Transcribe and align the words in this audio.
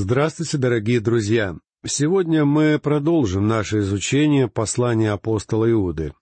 Здравствуйте, 0.00 0.58
дорогие 0.58 1.00
друзья! 1.00 1.56
Сегодня 1.84 2.44
мы 2.44 2.78
продолжим 2.78 3.48
наше 3.48 3.80
изучение 3.80 4.46
послания 4.46 5.10
апостола 5.10 5.68
Иуды. 5.68 6.12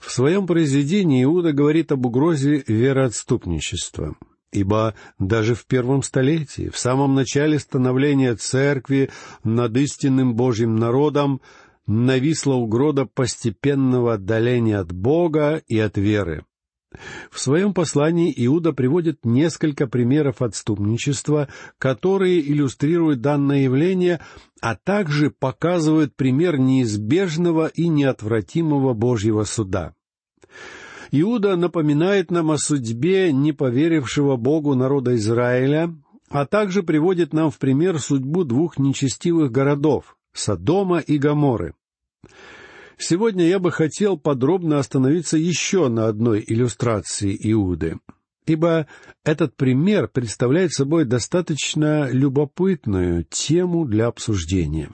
В 0.00 0.10
своем 0.10 0.46
произведении 0.46 1.22
Иуда 1.24 1.52
говорит 1.52 1.92
об 1.92 2.06
угрозе 2.06 2.64
вероотступничества, 2.66 4.16
ибо 4.50 4.94
даже 5.18 5.54
в 5.54 5.66
первом 5.66 6.02
столетии, 6.02 6.70
в 6.70 6.78
самом 6.78 7.14
начале 7.14 7.58
становления 7.58 8.34
церкви 8.34 9.10
над 9.44 9.76
истинным 9.76 10.34
Божьим 10.34 10.76
народом, 10.76 11.42
нависла 11.86 12.54
угроза 12.54 13.04
постепенного 13.04 14.14
отдаления 14.14 14.78
от 14.78 14.90
Бога 14.90 15.60
и 15.68 15.78
от 15.78 15.98
веры. 15.98 16.46
В 17.30 17.40
своем 17.40 17.72
послании 17.72 18.32
Иуда 18.36 18.72
приводит 18.72 19.24
несколько 19.24 19.86
примеров 19.86 20.42
отступничества, 20.42 21.48
которые 21.78 22.40
иллюстрируют 22.40 23.20
данное 23.20 23.62
явление, 23.62 24.20
а 24.60 24.74
также 24.74 25.30
показывают 25.30 26.16
пример 26.16 26.58
неизбежного 26.58 27.68
и 27.68 27.88
неотвратимого 27.88 28.92
Божьего 28.94 29.44
суда. 29.44 29.94
Иуда 31.12 31.56
напоминает 31.56 32.30
нам 32.30 32.50
о 32.50 32.58
судьбе 32.58 33.32
неповерившего 33.32 34.36
Богу 34.36 34.74
народа 34.74 35.14
Израиля, 35.16 35.94
а 36.28 36.46
также 36.46 36.82
приводит 36.82 37.32
нам 37.32 37.50
в 37.50 37.58
пример 37.58 37.98
судьбу 37.98 38.44
двух 38.44 38.78
нечестивых 38.78 39.50
городов— 39.50 40.16
Содома 40.32 40.98
и 40.98 41.18
Гоморы. 41.18 41.74
Сегодня 43.02 43.48
я 43.48 43.58
бы 43.58 43.72
хотел 43.72 44.18
подробно 44.18 44.78
остановиться 44.78 45.38
еще 45.38 45.88
на 45.88 46.06
одной 46.06 46.44
иллюстрации 46.46 47.34
Иуды, 47.50 47.98
ибо 48.44 48.88
этот 49.24 49.56
пример 49.56 50.06
представляет 50.06 50.74
собой 50.74 51.06
достаточно 51.06 52.10
любопытную 52.10 53.24
тему 53.24 53.86
для 53.86 54.06
обсуждения. 54.06 54.90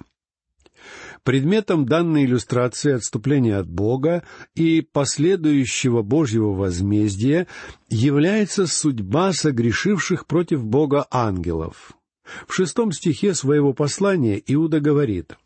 Предметом 1.24 1.84
данной 1.84 2.26
иллюстрации 2.26 2.92
отступления 2.92 3.58
от 3.58 3.68
Бога 3.68 4.22
и 4.54 4.82
последующего 4.82 6.02
Божьего 6.02 6.52
возмездия 6.52 7.48
является 7.88 8.68
судьба 8.68 9.32
согрешивших 9.32 10.26
против 10.26 10.64
Бога 10.64 11.08
ангелов. 11.10 11.90
В 12.46 12.54
шестом 12.54 12.92
стихе 12.92 13.34
своего 13.34 13.72
послания 13.72 14.40
Иуда 14.46 14.78
говорит— 14.78 15.36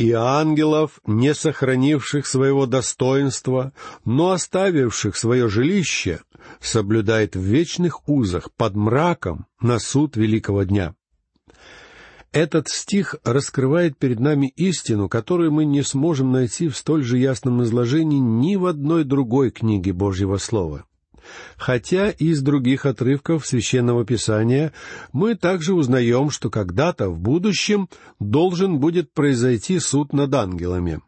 и 0.00 0.12
ангелов, 0.12 0.98
не 1.06 1.34
сохранивших 1.34 2.26
своего 2.26 2.64
достоинства, 2.64 3.74
но 4.06 4.30
оставивших 4.30 5.14
свое 5.14 5.46
жилище, 5.50 6.20
соблюдает 6.58 7.36
в 7.36 7.40
вечных 7.40 8.08
узах 8.08 8.50
под 8.56 8.76
мраком 8.76 9.44
на 9.60 9.78
суд 9.78 10.16
великого 10.16 10.62
дня. 10.62 10.94
Этот 12.32 12.70
стих 12.70 13.16
раскрывает 13.24 13.98
перед 13.98 14.20
нами 14.20 14.50
истину, 14.56 15.10
которую 15.10 15.52
мы 15.52 15.66
не 15.66 15.82
сможем 15.82 16.32
найти 16.32 16.68
в 16.68 16.78
столь 16.78 17.04
же 17.04 17.18
ясном 17.18 17.62
изложении 17.62 18.20
ни 18.20 18.56
в 18.56 18.64
одной 18.64 19.04
другой 19.04 19.50
книге 19.50 19.92
Божьего 19.92 20.38
Слова. 20.38 20.86
Хотя 21.56 22.10
из 22.10 22.42
других 22.42 22.86
отрывков 22.86 23.46
Священного 23.46 24.04
Писания 24.04 24.72
мы 25.12 25.34
также 25.34 25.74
узнаем, 25.74 26.30
что 26.30 26.50
когда-то 26.50 27.08
в 27.10 27.18
будущем 27.18 27.88
должен 28.18 28.78
будет 28.78 29.12
произойти 29.12 29.78
суд 29.78 30.12
над 30.12 30.34
ангелами. 30.34 31.00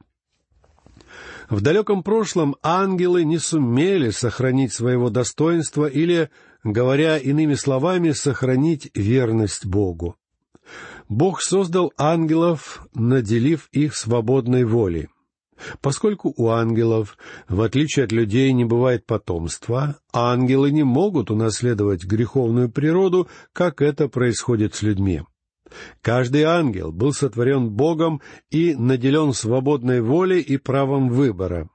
В 1.51 1.61
далеком 1.61 2.03
прошлом 2.03 2.57
ангелы 2.63 3.25
не 3.25 3.39
сумели 3.39 4.11
сохранить 4.11 4.73
своего 4.73 5.11
достоинства 5.11 5.87
или, 5.87 6.31
говоря 6.65 7.19
иными 7.19 7.55
словами, 7.55 8.13
сохранить 8.13 8.91
верность 8.95 9.67
Богу. 9.67 10.17
Бог 11.09 11.43
создал 11.43 11.93
ангелов, 11.99 12.87
наделив 12.95 13.69
их 13.73 13.95
свободной 13.95 14.65
волей. 14.65 15.09
Поскольку 15.81 16.33
у 16.37 16.49
ангелов, 16.49 17.17
в 17.49 17.61
отличие 17.61 18.05
от 18.05 18.13
людей, 18.13 18.53
не 18.53 18.64
бывает 18.64 19.07
потомства, 19.07 19.97
ангелы 20.13 20.70
не 20.70 20.83
могут 20.83 21.31
унаследовать 21.31 22.05
греховную 22.05 22.70
природу, 22.70 23.29
как 23.53 23.83
это 23.83 24.09
происходит 24.09 24.75
с 24.75 24.83
людьми. 24.83 25.23
Каждый 26.01 26.42
ангел 26.42 26.92
был 26.92 27.13
сотворен 27.13 27.70
Богом 27.70 28.20
и 28.51 28.75
наделен 28.75 29.33
свободной 29.33 30.03
волей 30.03 30.41
и 30.41 30.57
правом 30.57 31.09
выбора. 31.09 31.69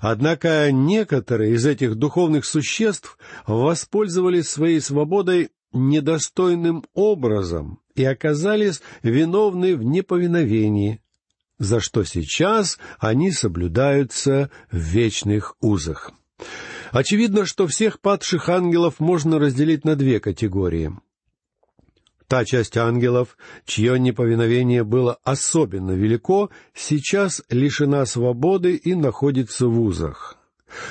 Однако 0.00 0.70
некоторые 0.70 1.54
из 1.54 1.64
этих 1.64 1.94
духовных 1.94 2.44
существ 2.44 3.16
воспользовались 3.46 4.48
своей 4.48 4.80
свободой 4.80 5.50
недостойным 5.72 6.84
образом 6.92 7.80
и 7.94 8.04
оказались 8.04 8.82
виновны 9.02 9.76
в 9.76 9.82
неповиновении, 9.82 11.00
за 11.62 11.80
что 11.80 12.04
сейчас 12.04 12.78
они 12.98 13.30
соблюдаются 13.30 14.50
в 14.70 14.76
вечных 14.76 15.56
узах. 15.60 16.10
Очевидно, 16.90 17.46
что 17.46 17.66
всех 17.66 18.00
падших 18.00 18.48
ангелов 18.48 18.98
можно 18.98 19.38
разделить 19.38 19.84
на 19.84 19.94
две 19.94 20.18
категории. 20.20 20.92
Та 22.26 22.44
часть 22.44 22.76
ангелов, 22.76 23.36
чье 23.64 23.98
неповиновение 23.98 24.84
было 24.84 25.18
особенно 25.22 25.92
велико, 25.92 26.50
сейчас 26.74 27.42
лишена 27.48 28.06
свободы 28.06 28.74
и 28.74 28.94
находится 28.94 29.68
в 29.68 29.80
узах. 29.80 30.38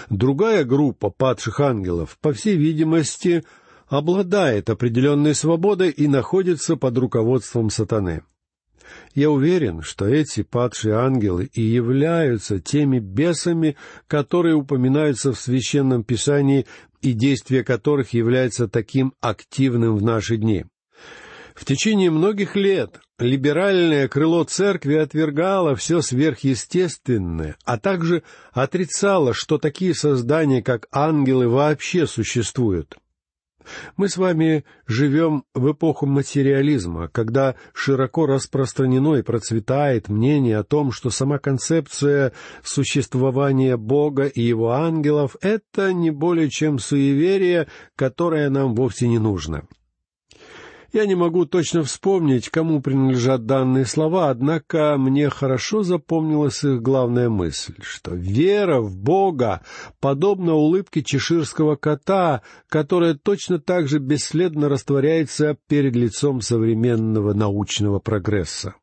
Другая 0.09 0.63
группа 0.63 1.09
падших 1.09 1.59
ангелов, 1.59 2.17
по 2.21 2.31
всей 2.31 2.55
видимости, 2.55 3.43
обладает 3.87 4.69
определенной 4.69 5.35
свободой 5.35 5.89
и 5.89 6.07
находится 6.07 6.77
под 6.77 6.97
руководством 6.97 7.69
сатаны. 7.69 8.21
Я 9.13 9.29
уверен, 9.29 9.81
что 9.81 10.05
эти 10.07 10.41
падшие 10.41 10.95
ангелы 10.95 11.49
и 11.53 11.61
являются 11.61 12.59
теми 12.59 12.99
бесами, 12.99 13.75
которые 14.07 14.55
упоминаются 14.55 15.33
в 15.33 15.39
Священном 15.39 16.03
Писании 16.03 16.65
и 17.01 17.13
действие 17.13 17.63
которых 17.63 18.13
является 18.13 18.67
таким 18.67 19.13
активным 19.19 19.97
в 19.97 20.03
наши 20.03 20.37
дни. 20.37 20.65
В 21.55 21.65
течение 21.65 22.09
многих 22.09 22.55
лет 22.55 23.01
либеральное 23.19 24.07
крыло 24.07 24.43
церкви 24.45 24.95
отвергало 24.95 25.75
все 25.75 26.01
сверхъестественное, 26.01 27.57
а 27.65 27.77
также 27.77 28.23
отрицало, 28.53 29.33
что 29.33 29.57
такие 29.57 29.93
создания, 29.93 30.63
как 30.63 30.87
ангелы, 30.91 31.49
вообще 31.49 32.07
существуют. 32.07 32.97
Мы 33.97 34.09
с 34.09 34.17
вами 34.17 34.65
живем 34.87 35.43
в 35.53 35.71
эпоху 35.71 36.05
материализма, 36.05 37.07
когда 37.07 37.55
широко 37.73 38.25
распространено 38.25 39.15
и 39.15 39.21
процветает 39.21 40.09
мнение 40.09 40.57
о 40.57 40.63
том, 40.63 40.91
что 40.91 41.09
сама 41.09 41.39
концепция 41.39 42.33
существования 42.63 43.77
Бога 43.77 44.25
и 44.25 44.41
Его 44.41 44.71
ангелов— 44.71 45.35
это 45.41 45.93
не 45.93 46.11
более 46.11 46.49
чем 46.49 46.79
суеверие, 46.79 47.67
которое 47.95 48.49
нам 48.49 48.75
вовсе 48.75 49.07
не 49.07 49.19
нужно. 49.19 49.63
Я 50.93 51.05
не 51.05 51.15
могу 51.15 51.45
точно 51.45 51.83
вспомнить, 51.83 52.49
кому 52.49 52.81
принадлежат 52.81 53.45
данные 53.45 53.85
слова, 53.85 54.29
однако 54.29 54.97
мне 54.97 55.29
хорошо 55.29 55.83
запомнилась 55.83 56.65
их 56.65 56.81
главная 56.81 57.29
мысль, 57.29 57.75
что 57.81 58.13
вера 58.13 58.81
в 58.81 58.97
Бога 58.97 59.61
подобна 60.01 60.53
улыбке 60.53 61.01
чеширского 61.01 61.77
кота, 61.77 62.41
которая 62.67 63.13
точно 63.13 63.57
так 63.57 63.87
же 63.87 63.99
бесследно 63.99 64.67
растворяется 64.67 65.55
перед 65.67 65.95
лицом 65.95 66.41
современного 66.41 67.33
научного 67.33 67.99
прогресса. 67.99 68.75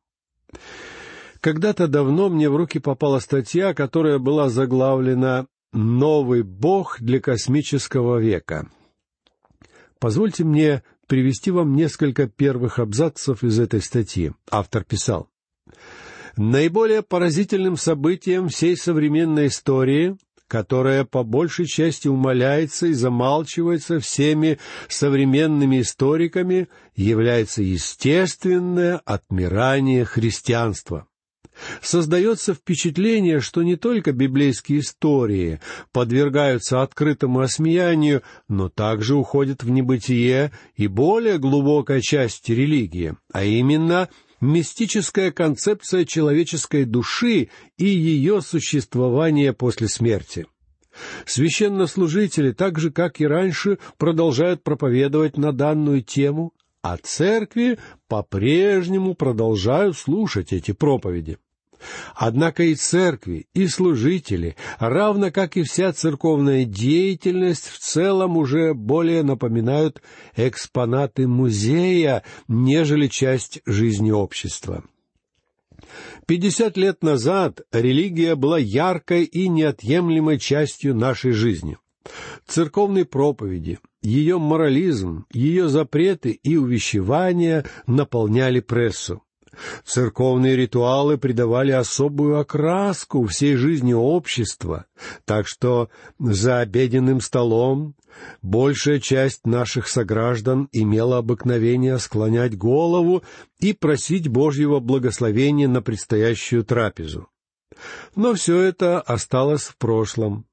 Когда-то 1.41 1.87
давно 1.87 2.29
мне 2.29 2.49
в 2.49 2.55
руки 2.55 2.79
попала 2.79 3.19
статья, 3.19 3.75
которая 3.75 4.17
была 4.17 4.49
заглавлена 4.49 5.45
«Новый 5.73 6.41
Бог 6.41 6.99
для 6.99 7.19
космического 7.19 8.17
века». 8.17 8.67
Позвольте 9.99 10.43
мне 10.43 10.81
привести 11.09 11.49
вам 11.51 11.75
несколько 11.75 12.27
первых 12.27 12.79
абзацев 12.79 13.43
из 13.43 13.59
этой 13.59 13.81
статьи. 13.81 14.31
Автор 14.49 14.85
писал. 14.85 15.27
Наиболее 16.37 17.01
поразительным 17.01 17.75
событием 17.75 18.47
всей 18.47 18.77
современной 18.77 19.47
истории, 19.47 20.17
которая 20.47 21.03
по 21.03 21.23
большей 21.23 21.65
части 21.65 22.07
умаляется 22.07 22.87
и 22.87 22.93
замалчивается 22.93 23.99
всеми 23.99 24.59
современными 24.87 25.81
историками, 25.81 26.69
является 26.95 27.63
естественное 27.63 29.01
отмирание 29.03 30.05
христианства. 30.05 31.08
Создается 31.81 32.53
впечатление, 32.53 33.39
что 33.39 33.63
не 33.63 33.75
только 33.75 34.11
библейские 34.11 34.79
истории 34.79 35.59
подвергаются 35.91 36.81
открытому 36.81 37.41
осмеянию, 37.41 38.21
но 38.47 38.69
также 38.69 39.15
уходят 39.15 39.63
в 39.63 39.69
небытие 39.69 40.51
и 40.75 40.87
более 40.87 41.37
глубокая 41.37 42.01
часть 42.01 42.49
религии, 42.49 43.15
а 43.31 43.43
именно 43.43 44.09
мистическая 44.41 45.31
концепция 45.31 46.05
человеческой 46.05 46.85
души 46.85 47.49
и 47.77 47.85
ее 47.85 48.41
существования 48.41 49.53
после 49.53 49.87
смерти. 49.87 50.45
Священнослужители, 51.25 52.51
так 52.51 52.79
же 52.79 52.91
как 52.91 53.21
и 53.21 53.27
раньше, 53.27 53.77
продолжают 53.97 54.63
проповедовать 54.63 55.37
на 55.37 55.53
данную 55.53 56.01
тему, 56.01 56.53
а 56.81 56.97
церкви 56.97 57.77
по-прежнему 58.07 59.13
продолжают 59.13 59.97
слушать 59.97 60.53
эти 60.53 60.71
проповеди. 60.71 61.37
Однако 62.15 62.63
и 62.63 62.75
церкви, 62.75 63.47
и 63.53 63.67
служители, 63.67 64.55
равно 64.79 65.31
как 65.31 65.57
и 65.57 65.63
вся 65.63 65.93
церковная 65.93 66.65
деятельность 66.65 67.67
в 67.67 67.79
целом 67.79 68.37
уже 68.37 68.73
более 68.73 69.23
напоминают 69.23 70.01
экспонаты 70.35 71.27
музея, 71.27 72.23
нежели 72.47 73.07
часть 73.07 73.61
жизни 73.65 74.11
общества. 74.11 74.83
Пятьдесят 76.25 76.77
лет 76.77 77.03
назад 77.03 77.61
религия 77.71 78.35
была 78.35 78.59
яркой 78.59 79.23
и 79.23 79.47
неотъемлемой 79.47 80.37
частью 80.37 80.93
нашей 80.93 81.31
жизни. 81.31 81.77
Церковные 82.47 83.05
проповеди, 83.05 83.79
ее 84.01 84.37
морализм, 84.39 85.25
ее 85.31 85.69
запреты 85.69 86.31
и 86.31 86.55
увещевания 86.57 87.65
наполняли 87.87 88.59
прессу. 88.59 89.23
Церковные 89.85 90.55
ритуалы 90.55 91.17
придавали 91.17 91.71
особую 91.71 92.39
окраску 92.39 93.25
всей 93.25 93.55
жизни 93.55 93.93
общества, 93.93 94.85
так 95.25 95.47
что 95.47 95.89
за 96.19 96.59
обеденным 96.59 97.21
столом 97.21 97.95
большая 98.41 98.99
часть 98.99 99.45
наших 99.45 99.87
сограждан 99.87 100.69
имела 100.71 101.17
обыкновение 101.17 101.97
склонять 101.99 102.57
голову 102.57 103.23
и 103.59 103.73
просить 103.73 104.27
Божьего 104.27 104.79
благословения 104.79 105.67
на 105.67 105.81
предстоящую 105.81 106.63
трапезу. 106.63 107.27
Но 108.15 108.33
все 108.33 108.61
это 108.61 108.99
осталось 108.99 109.63
в 109.63 109.77
прошлом. 109.77 110.45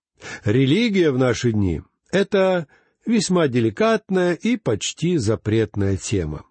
Религия 0.44 1.10
в 1.10 1.18
наши 1.18 1.52
дни— 1.52 1.82
это 2.12 2.66
весьма 3.04 3.48
деликатная 3.48 4.34
и 4.34 4.56
почти 4.56 5.18
запретная 5.18 5.96
тема. 5.96 6.44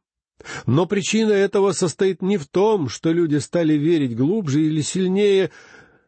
Но 0.66 0.86
причина 0.86 1.32
этого 1.32 1.72
состоит 1.72 2.22
не 2.22 2.38
в 2.38 2.48
том, 2.48 2.90
что 2.90 3.12
люди 3.12 3.38
стали 3.38 3.74
верить 3.74 4.16
глубже 4.16 4.62
или 4.62 4.82
сильнее, 4.82 5.52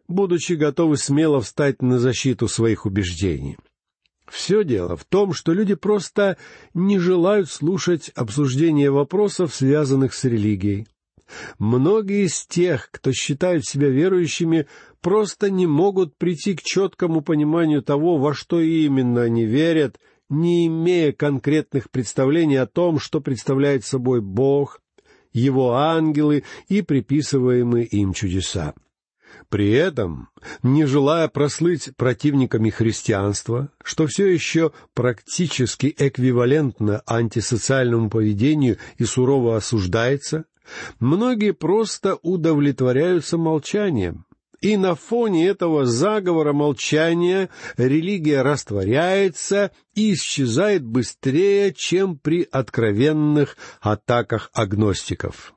будучи 0.08 0.54
готовы 0.54 0.98
смело 0.98 1.42
встать 1.42 1.82
на 1.82 2.00
защиту 2.00 2.48
своих 2.48 2.86
убеждений. 2.86 3.58
Все 4.30 4.64
дело 4.64 4.98
в 4.98 5.06
том, 5.06 5.34
что 5.34 5.54
люди 5.54 5.76
просто 5.76 6.38
не 6.74 7.00
желают 7.00 7.50
слушать 7.50 8.10
обсуждение 8.10 8.92
вопросов, 8.92 9.56
связанных 9.56 10.14
с 10.14 10.24
религией. 10.26 10.88
Многие 11.60 12.26
из 12.26 12.46
тех, 12.46 12.90
кто 12.92 13.12
считают 13.12 13.66
себя 13.66 13.90
верующими, 13.90 14.68
просто 15.02 15.50
не 15.50 15.68
могут 15.68 16.18
прийти 16.18 16.56
к 16.56 16.62
четкому 16.62 17.22
пониманию 17.22 17.82
того, 17.82 18.18
во 18.18 18.34
что 18.34 18.62
именно 18.62 19.24
они 19.24 19.46
верят 19.46 19.98
не 20.30 20.68
имея 20.68 21.12
конкретных 21.12 21.90
представлений 21.90 22.58
о 22.58 22.68
том, 22.68 23.00
что 23.00 23.22
представляет 23.22 23.86
собой 23.86 24.22
Бог, 24.22 24.82
Его 25.34 25.74
ангелы 25.74 26.44
и 26.68 26.82
приписываемые 26.82 27.86
им 27.86 28.14
чудеса. 28.14 28.74
При 29.50 29.72
этом, 29.72 30.30
не 30.64 30.86
желая 30.86 31.28
прослыть 31.28 31.96
противниками 31.96 32.70
христианства, 32.70 33.70
что 33.84 34.08
все 34.08 34.28
еще 34.28 34.72
практически 34.94 35.94
эквивалентно 35.98 37.02
антисоциальному 37.06 38.10
поведению 38.10 38.78
и 38.98 39.06
сурово 39.06 39.58
осуждается, 39.58 40.46
многие 41.00 41.54
просто 41.54 42.16
удовлетворяются 42.22 43.38
молчанием, 43.38 44.27
и 44.62 44.78
на 44.78 44.96
фоне 44.96 45.48
этого 45.48 45.86
заговора 45.86 46.54
молчания 46.54 47.50
религия 47.78 48.42
растворяется 48.42 49.72
и 49.94 50.14
исчезает 50.14 50.84
быстрее, 50.84 51.74
чем 51.74 52.18
при 52.18 52.48
откровенных 52.52 53.58
атаках 53.82 54.50
агностиков. 54.54 55.54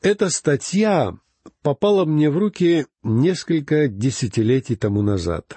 Эта 0.00 0.30
статья 0.30 1.14
попала 1.62 2.04
мне 2.04 2.30
в 2.30 2.38
руки 2.38 2.86
несколько 3.02 3.86
десятилетий 3.88 4.76
тому 4.76 5.02
назад. 5.02 5.56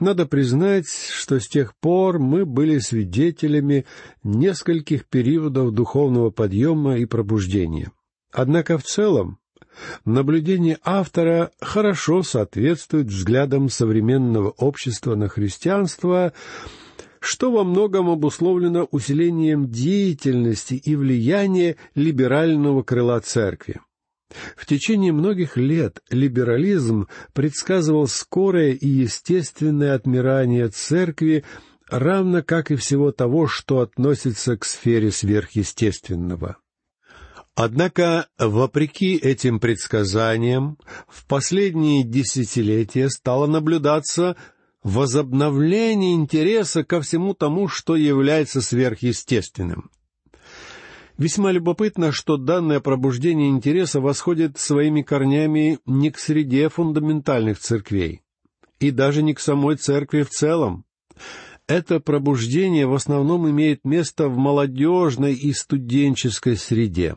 Надо 0.00 0.26
признать, 0.26 0.88
что 0.88 1.38
с 1.38 1.46
тех 1.46 1.76
пор 1.76 2.18
мы 2.18 2.44
были 2.44 2.78
свидетелями 2.78 3.86
нескольких 4.24 5.06
периодов 5.06 5.72
духовного 5.72 6.30
подъема 6.30 6.98
и 6.98 7.04
пробуждения. 7.04 7.92
Однако 8.32 8.78
в 8.78 8.82
целом 8.82 9.38
Наблюдение 10.04 10.78
автора 10.84 11.50
хорошо 11.60 12.22
соответствует 12.22 13.06
взглядам 13.06 13.68
современного 13.68 14.50
общества 14.50 15.14
на 15.14 15.28
христианство, 15.28 16.32
что 17.20 17.52
во 17.52 17.64
многом 17.64 18.10
обусловлено 18.10 18.88
усилением 18.90 19.70
деятельности 19.70 20.74
и 20.74 20.96
влияния 20.96 21.76
либерального 21.94 22.82
крыла 22.82 23.20
церкви. 23.20 23.80
В 24.56 24.66
течение 24.66 25.12
многих 25.12 25.56
лет 25.56 26.00
либерализм 26.10 27.06
предсказывал 27.32 28.06
скорое 28.06 28.72
и 28.72 28.88
естественное 28.88 29.94
отмирание 29.94 30.68
церкви, 30.68 31.44
равно 31.88 32.42
как 32.42 32.70
и 32.70 32.76
всего 32.76 33.12
того, 33.12 33.46
что 33.46 33.80
относится 33.80 34.56
к 34.56 34.64
сфере 34.64 35.10
сверхъестественного. 35.10 36.56
Однако, 37.54 38.28
вопреки 38.38 39.16
этим 39.16 39.60
предсказаниям, 39.60 40.78
в 41.06 41.26
последние 41.26 42.02
десятилетия 42.02 43.10
стало 43.10 43.46
наблюдаться 43.46 44.36
возобновление 44.82 46.14
интереса 46.14 46.82
ко 46.82 47.00
всему 47.02 47.34
тому, 47.34 47.68
что 47.68 47.94
является 47.94 48.62
сверхъестественным. 48.62 49.90
Весьма 51.18 51.52
любопытно, 51.52 52.10
что 52.10 52.38
данное 52.38 52.80
пробуждение 52.80 53.50
интереса 53.50 54.00
восходит 54.00 54.58
своими 54.58 55.02
корнями 55.02 55.78
не 55.84 56.10
к 56.10 56.18
среде 56.18 56.70
фундаментальных 56.70 57.58
церквей, 57.58 58.22
и 58.80 58.90
даже 58.90 59.22
не 59.22 59.34
к 59.34 59.40
самой 59.40 59.76
церкви 59.76 60.22
в 60.22 60.30
целом. 60.30 60.84
Это 61.68 62.00
пробуждение 62.00 62.86
в 62.86 62.94
основном 62.94 63.48
имеет 63.48 63.84
место 63.84 64.28
в 64.28 64.36
молодежной 64.36 65.34
и 65.34 65.52
студенческой 65.52 66.56
среде. 66.56 67.16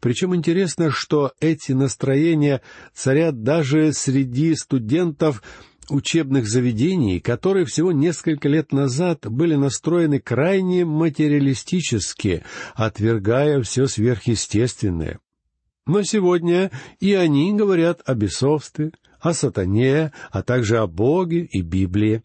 Причем 0.00 0.34
интересно, 0.34 0.90
что 0.90 1.32
эти 1.40 1.72
настроения 1.72 2.60
царят 2.94 3.42
даже 3.42 3.92
среди 3.92 4.54
студентов 4.54 5.42
учебных 5.88 6.46
заведений, 6.46 7.20
которые 7.20 7.66
всего 7.66 7.92
несколько 7.92 8.48
лет 8.48 8.72
назад 8.72 9.26
были 9.28 9.54
настроены 9.54 10.20
крайне 10.20 10.84
материалистически, 10.84 12.44
отвергая 12.74 13.62
все 13.62 13.86
сверхъестественное. 13.86 15.18
Но 15.86 16.02
сегодня 16.02 16.70
и 17.00 17.14
они 17.14 17.52
говорят 17.52 18.02
о 18.04 18.14
бесовстве, 18.14 18.92
о 19.20 19.34
сатане, 19.34 20.12
а 20.30 20.42
также 20.42 20.78
о 20.78 20.86
Боге 20.86 21.44
и 21.44 21.60
Библии. 21.60 22.22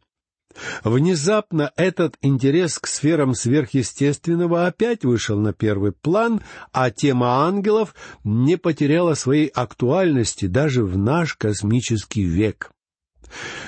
Внезапно 0.84 1.72
этот 1.76 2.16
интерес 2.22 2.80
к 2.80 2.88
сферам 2.88 3.34
сверхъестественного 3.34 4.68
опять 4.68 5.04
вышел 5.04 5.40
на 5.40 5.54
первый 5.54 5.92
план, 5.92 6.42
а 6.72 6.92
тема 6.92 7.46
ангелов 7.46 7.96
не 8.24 8.58
потеряла 8.58 9.14
своей 9.14 9.48
актуальности 9.48 10.48
даже 10.48 10.84
в 10.84 10.98
наш 10.98 11.36
космический 11.36 12.24
век. 12.24 12.72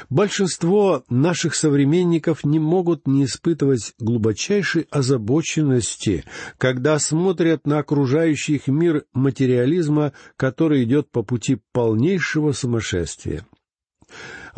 Большинство 0.10 1.04
наших 1.10 1.54
современников 1.54 2.44
не 2.44 2.60
могут 2.60 3.08
не 3.08 3.26
испытывать 3.26 3.94
глубочайшей 4.00 4.88
озабоченности, 4.90 6.24
когда 6.58 6.98
смотрят 6.98 7.68
на 7.68 7.80
окружающий 7.80 8.56
их 8.56 8.68
мир 8.68 9.04
материализма, 9.14 10.14
который 10.38 10.84
идет 10.84 11.12
по 11.12 11.24
пути 11.24 11.60
полнейшего 11.74 12.54
сумасшествия. 12.54 13.46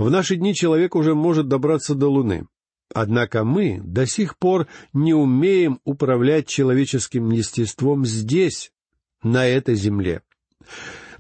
В 0.02 0.10
наши 0.10 0.36
дни 0.36 0.56
человек 0.56 0.96
уже 0.96 1.14
может 1.14 1.48
добраться 1.48 1.94
до 1.94 2.08
Луны. 2.08 2.48
Однако 2.92 3.44
мы 3.44 3.80
до 3.84 4.08
сих 4.08 4.36
пор 4.36 4.66
не 4.94 5.14
умеем 5.14 5.80
управлять 5.84 6.48
человеческим 6.48 7.30
естеством 7.30 8.04
здесь, 8.04 8.72
на 9.22 9.46
этой 9.46 9.76
земле. 9.76 10.24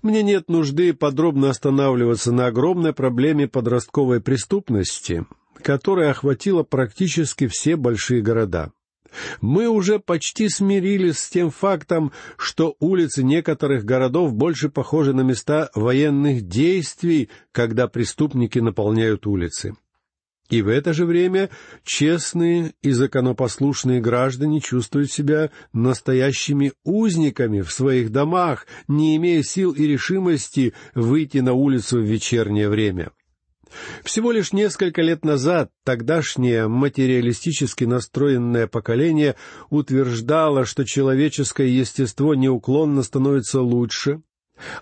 Мне 0.02 0.24
нет 0.24 0.50
нужды 0.50 0.96
подробно 0.96 1.52
останавливаться 1.52 2.32
на 2.32 2.48
огромной 2.48 2.92
проблеме 2.92 3.48
подростковой 3.48 4.20
преступности, 4.20 5.28
которая 5.62 6.10
охватила 6.10 6.64
практически 6.64 7.46
все 7.46 7.76
большие 7.76 8.24
города. 8.24 8.72
Мы 9.42 9.68
уже 9.68 10.00
почти 10.00 10.50
смирились 10.50 11.20
с 11.20 11.30
тем 11.30 11.52
фактом, 11.52 12.12
что 12.38 12.76
улицы 12.80 13.24
некоторых 13.24 13.86
городов 13.86 14.34
больше 14.34 14.70
похожи 14.70 15.14
на 15.14 15.22
места 15.22 15.70
военных 15.76 16.48
действий, 16.48 17.30
когда 17.52 17.88
преступники 17.88 18.60
наполняют 18.60 19.28
улицы. 19.28 19.76
И 20.52 20.62
в 20.62 20.68
это 20.68 20.92
же 20.92 21.06
время 21.06 21.50
честные 21.86 22.74
и 22.82 22.92
законопослушные 22.92 24.02
граждане 24.02 24.60
чувствуют 24.60 25.10
себя 25.10 25.50
настоящими 25.72 26.74
узниками 26.84 27.62
в 27.62 27.72
своих 27.72 28.12
домах, 28.12 28.68
не 28.90 29.16
имея 29.16 29.44
сил 29.44 29.72
и 29.72 29.88
решимости 29.88 30.74
выйти 30.94 31.38
на 31.38 31.54
улицу 31.54 32.00
в 32.00 32.04
вечернее 32.04 32.68
время. 32.68 33.12
Всего 34.04 34.32
лишь 34.32 34.54
несколько 34.54 35.02
лет 35.02 35.24
назад 35.26 35.72
тогдашнее 35.84 36.68
материалистически 36.68 37.86
настроенное 37.86 38.68
поколение 38.68 39.36
утверждало, 39.70 40.66
что 40.66 40.86
человеческое 40.86 41.68
естество 41.68 42.36
неуклонно 42.36 43.04
становится 43.04 43.62
лучше, 43.62 44.22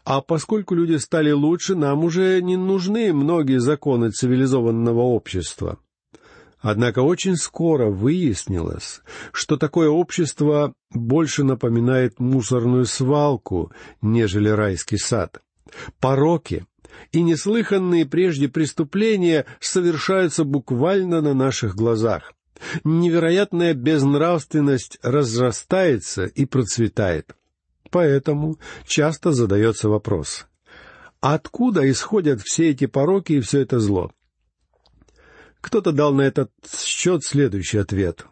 а 0.03 0.21
поскольку 0.21 0.75
люди 0.75 0.95
стали 0.97 1.31
лучше, 1.31 1.75
нам 1.75 2.03
уже 2.03 2.41
не 2.41 2.57
нужны 2.57 3.13
многие 3.13 3.59
законы 3.59 4.11
цивилизованного 4.11 5.01
общества. 5.01 5.79
Однако 6.61 6.99
очень 6.99 7.37
скоро 7.37 7.89
выяснилось, 7.89 9.01
что 9.31 9.55
такое 9.55 9.89
общество 9.89 10.73
больше 10.91 11.43
напоминает 11.43 12.19
мусорную 12.19 12.85
свалку, 12.85 13.71
нежели 14.01 14.49
райский 14.49 14.97
сад. 14.97 15.41
Пороки 16.01 16.65
и 17.11 17.21
неслыханные 17.21 18.05
прежде 18.05 18.47
преступления 18.47 19.45
совершаются 19.59 20.43
буквально 20.43 21.21
на 21.21 21.33
наших 21.33 21.75
глазах. 21.75 22.33
Невероятная 22.83 23.73
безнравственность 23.73 24.99
разрастается 25.01 26.25
и 26.25 26.45
процветает. 26.45 27.35
Поэтому 27.89 28.59
часто 28.85 29.31
задается 29.31 29.89
вопрос, 29.89 30.45
откуда 31.21 31.89
исходят 31.89 32.41
все 32.41 32.69
эти 32.69 32.85
пороки 32.85 33.33
и 33.33 33.41
все 33.41 33.61
это 33.61 33.79
зло? 33.79 34.11
Кто-то 35.61 35.91
дал 35.91 36.13
на 36.13 36.21
этот 36.21 36.51
счет 36.83 37.23
следующий 37.23 37.79
ответ. 37.79 38.25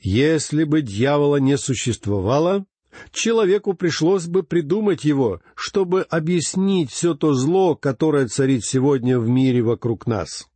Если 0.00 0.64
бы 0.64 0.80
дьявола 0.80 1.36
не 1.36 1.58
существовало, 1.58 2.64
человеку 3.12 3.74
пришлось 3.74 4.26
бы 4.26 4.42
придумать 4.42 5.04
его, 5.04 5.40
чтобы 5.54 6.02
объяснить 6.02 6.90
все 6.90 7.14
то 7.14 7.34
зло, 7.34 7.74
которое 7.74 8.26
царит 8.28 8.64
сегодня 8.64 9.18
в 9.18 9.28
мире 9.28 9.62
вокруг 9.62 10.06
нас. 10.06 10.48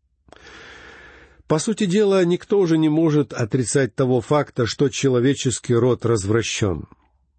По 1.46 1.58
сути 1.58 1.84
дела, 1.86 2.24
никто 2.24 2.58
уже 2.58 2.78
не 2.78 2.88
может 2.88 3.32
отрицать 3.32 3.94
того 3.94 4.20
факта, 4.20 4.66
что 4.66 4.88
человеческий 4.88 5.74
род 5.74 6.06
развращен. 6.06 6.86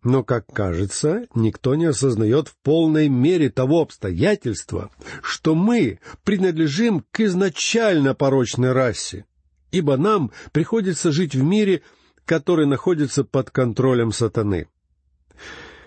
Но, 0.04 0.24
как 0.24 0.46
кажется, 0.54 1.26
никто 1.34 1.74
не 1.74 1.86
осознает 1.86 2.48
в 2.48 2.56
полной 2.62 3.10
мере 3.10 3.50
того 3.50 3.82
обстоятельства, 3.82 4.92
что 5.24 5.56
мы 5.56 6.00
принадлежим 6.24 7.04
к 7.12 7.22
изначально 7.22 8.14
порочной 8.14 8.72
расе, 8.72 9.26
ибо 9.72 9.98
нам 9.98 10.32
приходится 10.52 11.12
жить 11.12 11.34
в 11.34 11.42
мире, 11.42 11.82
который 12.26 12.68
находится 12.68 13.24
под 13.24 13.50
контролем 13.50 14.12
сатаны. 14.12 14.68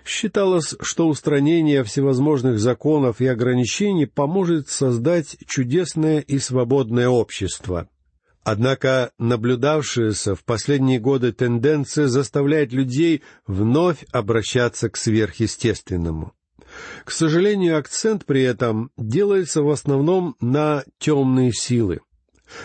Считалось, 0.09 0.75
что 0.81 1.07
устранение 1.07 1.85
всевозможных 1.85 2.59
законов 2.59 3.21
и 3.21 3.27
ограничений 3.27 4.07
поможет 4.07 4.71
создать 4.71 5.37
чудесное 5.47 6.21
и 6.21 6.39
свободное 6.39 7.09
общество— 7.11 7.89
Однако 8.51 9.13
наблюдавшаяся 9.19 10.35
в 10.35 10.43
последние 10.43 10.99
годы 10.99 11.33
тенденция 11.33 12.07
заставляет 12.07 12.73
людей 12.73 13.23
вновь 13.47 14.07
обращаться 14.11 14.89
к 14.89 14.97
сверхъестественному. 14.97 16.33
К 17.05 17.11
сожалению, 17.11 17.77
акцент 17.77 18.25
при 18.25 18.43
этом 18.45 18.91
делается 18.97 19.61
в 19.61 19.69
основном 19.69 20.35
на 20.41 20.85
темные 20.99 21.53
силы. 21.53 22.01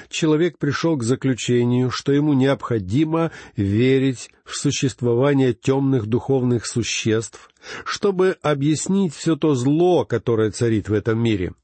Человек 0.09 0.57
пришел 0.57 0.97
к 0.97 1.03
заключению, 1.03 1.91
что 1.91 2.11
ему 2.11 2.33
необходимо 2.33 3.31
верить 3.55 4.29
в 4.45 4.55
существование 4.55 5.53
темных 5.53 6.07
духовных 6.07 6.65
существ, 6.65 7.49
чтобы 7.85 8.37
объяснить 8.41 9.13
все 9.13 9.35
то 9.35 9.55
зло, 9.55 10.05
которое 10.05 10.51
царит 10.51 10.89
в 10.89 10.93
этом 10.93 11.19
мире— 11.19 11.53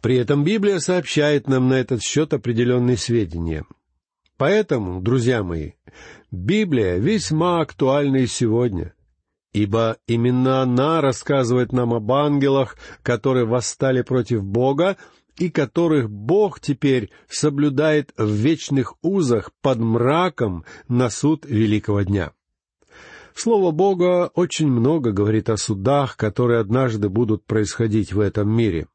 при 0.00 0.16
этом 0.16 0.44
Библия 0.44 0.78
сообщает 0.78 1.48
нам 1.48 1.68
на 1.68 1.74
этот 1.74 2.02
счет 2.02 2.34
определенные 2.34 2.96
сведения. 2.96 3.64
Поэтому, 4.36 5.00
друзья 5.00 5.42
мои, 5.42 5.72
Библия 6.30 6.96
весьма 6.96 7.60
актуальна 7.60 8.16
и 8.18 8.26
сегодня, 8.26 8.94
ибо 9.52 9.96
именно 10.06 10.60
она 10.60 11.00
рассказывает 11.00 11.72
нам 11.72 11.94
об 11.94 12.12
ангелах, 12.12 12.76
которые 13.02 13.46
восстали 13.46 14.02
против 14.02 14.44
Бога 14.44 14.96
и 15.38 15.50
которых 15.50 16.10
Бог 16.10 16.60
теперь 16.60 17.10
соблюдает 17.28 18.12
в 18.16 18.30
вечных 18.30 18.94
узах 19.02 19.50
под 19.62 19.78
мраком 19.78 20.64
на 20.88 21.10
суд 21.10 21.44
великого 21.46 22.02
дня. 22.02 22.32
Слово 23.34 23.70
Бога 23.70 24.30
очень 24.34 24.68
много 24.68 25.12
говорит 25.12 25.50
о 25.50 25.58
судах, 25.58 26.16
которые 26.16 26.60
однажды 26.60 27.10
будут 27.10 27.44
происходить 27.44 28.14
в 28.14 28.20
этом 28.20 28.48
мире. 28.48 28.86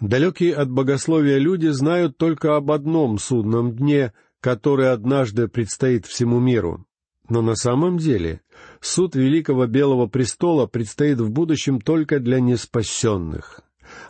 Далекие 0.00 0.54
от 0.54 0.70
богословия 0.70 1.38
люди 1.38 1.66
знают 1.68 2.16
только 2.16 2.56
об 2.56 2.70
одном 2.70 3.18
судном 3.18 3.74
дне, 3.74 4.12
который 4.40 4.92
однажды 4.92 5.48
предстоит 5.48 6.06
всему 6.06 6.38
миру. 6.38 6.86
Но 7.28 7.42
на 7.42 7.54
самом 7.54 7.98
деле 7.98 8.40
суд 8.80 9.14
Великого 9.14 9.66
Белого 9.66 10.06
Престола 10.06 10.66
предстоит 10.66 11.20
в 11.20 11.30
будущем 11.30 11.80
только 11.80 12.20
для 12.20 12.40
неспасенных. 12.40 13.62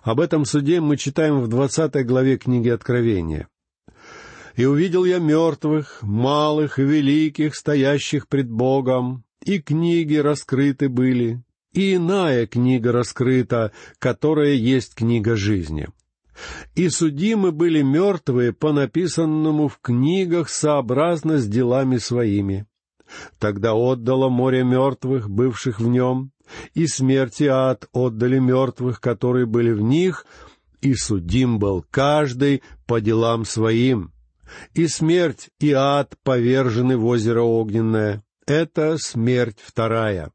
Об 0.02 0.20
этом 0.20 0.44
суде 0.44 0.80
мы 0.80 0.96
читаем 0.96 1.40
в 1.40 1.48
двадцатой 1.48 2.04
главе 2.04 2.36
книги 2.36 2.68
Откровения. 2.68 3.48
«И 4.56 4.64
увидел 4.64 5.04
я 5.04 5.18
мертвых, 5.18 6.02
малых 6.02 6.78
и 6.78 6.82
великих, 6.82 7.54
стоящих 7.54 8.28
пред 8.28 8.50
Богом, 8.50 9.24
и 9.44 9.58
книги 9.58 10.16
раскрыты 10.16 10.88
были, 10.88 11.42
и 11.72 11.94
иная 11.94 12.46
книга 12.46 12.92
раскрыта, 12.92 13.72
которая 13.98 14.52
есть 14.52 14.94
книга 14.94 15.36
жизни. 15.36 15.88
И 16.74 16.88
судимы 16.88 17.52
были 17.52 17.82
мертвые 17.82 18.52
по 18.52 18.72
написанному 18.72 19.68
в 19.68 19.78
книгах 19.80 20.48
сообразно 20.48 21.38
с 21.38 21.46
делами 21.46 21.98
своими. 21.98 22.66
Тогда 23.38 23.74
отдало 23.74 24.28
море 24.28 24.64
мертвых, 24.64 25.28
бывших 25.28 25.80
в 25.80 25.88
нем, 25.88 26.32
и 26.74 26.86
смерть 26.86 27.40
и 27.40 27.46
ад 27.46 27.88
отдали 27.92 28.38
мертвых, 28.38 29.00
которые 29.00 29.46
были 29.46 29.72
в 29.72 29.80
них, 29.80 30.26
и 30.80 30.94
судим 30.94 31.58
был 31.58 31.84
каждый 31.90 32.62
по 32.86 33.00
делам 33.00 33.44
своим. 33.44 34.12
И 34.74 34.86
смерть 34.86 35.48
и 35.60 35.72
ад 35.72 36.14
повержены 36.22 36.96
в 36.96 37.06
озеро 37.06 37.42
огненное. 37.42 38.22
Это 38.46 38.98
смерть 38.98 39.58
вторая. 39.62 40.32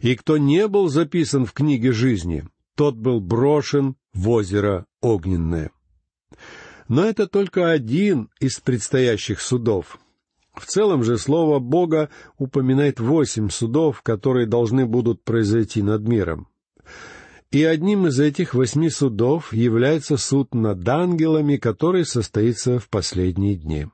И 0.00 0.14
кто 0.14 0.36
не 0.36 0.68
был 0.68 0.88
записан 0.88 1.46
в 1.46 1.52
книге 1.52 1.92
жизни, 1.92 2.44
тот 2.76 2.96
был 2.96 3.20
брошен 3.20 3.96
в 4.12 4.28
озеро 4.30 4.86
огненное. 5.00 5.70
Но 6.88 7.04
это 7.04 7.26
только 7.26 7.70
один 7.70 8.28
из 8.40 8.60
предстоящих 8.60 9.40
судов. 9.40 9.98
В 10.54 10.66
целом 10.66 11.02
же 11.02 11.18
слово 11.18 11.58
Бога 11.58 12.10
упоминает 12.38 13.00
восемь 13.00 13.50
судов, 13.50 14.02
которые 14.02 14.46
должны 14.46 14.86
будут 14.86 15.24
произойти 15.24 15.82
над 15.82 16.06
миром. 16.06 16.48
И 17.50 17.62
одним 17.62 18.08
из 18.08 18.18
этих 18.18 18.54
восьми 18.54 18.90
судов 18.90 19.52
является 19.52 20.16
суд 20.16 20.54
над 20.54 20.88
ангелами, 20.88 21.56
который 21.56 22.04
состоится 22.04 22.80
в 22.80 22.88
последние 22.88 23.54
дни. 23.54 23.86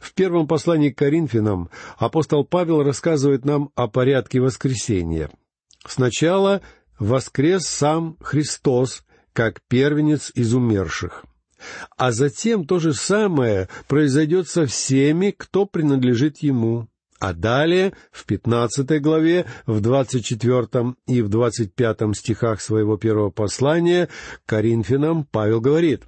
В 0.00 0.14
первом 0.14 0.46
послании 0.48 0.88
к 0.88 0.96
Коринфянам 0.96 1.68
апостол 1.98 2.44
Павел 2.44 2.82
рассказывает 2.82 3.44
нам 3.44 3.70
о 3.74 3.88
порядке 3.88 4.40
воскресения. 4.40 5.30
Сначала 5.86 6.62
воскрес 6.98 7.66
сам 7.66 8.16
Христос, 8.20 9.04
как 9.34 9.60
первенец 9.68 10.32
из 10.34 10.54
умерших. 10.54 11.25
А 11.96 12.12
затем 12.12 12.66
то 12.66 12.78
же 12.78 12.92
самое 12.92 13.68
произойдет 13.88 14.48
со 14.48 14.66
всеми, 14.66 15.30
кто 15.36 15.66
принадлежит 15.66 16.38
Ему. 16.38 16.88
А 17.18 17.32
далее, 17.32 17.94
в 18.12 18.26
пятнадцатой 18.26 19.00
главе, 19.00 19.46
в 19.64 19.80
двадцать 19.80 20.24
четвертом 20.24 20.98
и 21.06 21.22
в 21.22 21.28
двадцать 21.30 21.74
пятом 21.74 22.12
стихах 22.12 22.60
своего 22.60 22.98
первого 22.98 23.30
послания 23.30 24.10
Коринфянам 24.44 25.24
Павел 25.24 25.62
говорит, 25.62 26.02